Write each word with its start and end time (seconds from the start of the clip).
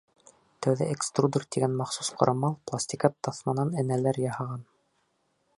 Тәүҙә 0.65 0.87
экструдер 0.93 1.45
тигән 1.57 1.75
махсус 1.83 2.09
ҡорамал 2.21 2.57
пластикат 2.71 3.21
таҫманан 3.29 3.73
энәләр 3.85 4.23
яһаған. 4.29 4.69